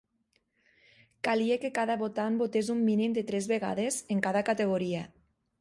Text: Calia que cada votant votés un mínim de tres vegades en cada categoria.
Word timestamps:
Calia 1.27 1.57
que 1.65 1.71
cada 1.75 1.99
votant 2.05 2.39
votés 2.45 2.73
un 2.77 2.83
mínim 2.89 3.15
de 3.19 3.27
tres 3.31 3.51
vegades 3.55 4.03
en 4.17 4.29
cada 4.29 4.47
categoria. 4.53 5.07